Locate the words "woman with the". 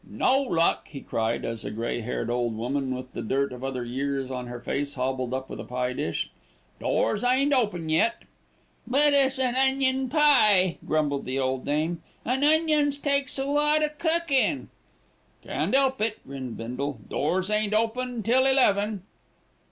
2.57-3.21